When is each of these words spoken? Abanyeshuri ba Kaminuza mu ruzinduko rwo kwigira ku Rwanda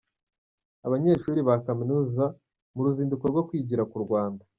Abanyeshuri 0.87 1.39
ba 1.47 1.55
Kaminuza 1.65 2.23
mu 2.73 2.81
ruzinduko 2.85 3.23
rwo 3.31 3.41
kwigira 3.47 3.83
ku 3.91 3.97
Rwanda 4.05 4.43